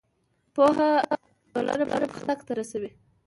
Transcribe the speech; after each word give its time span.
پوهه 0.53 0.89
ټولنه 1.51 1.85
پرمختګ 1.93 2.37
ته 2.47 2.51
رسوي. 2.59 2.91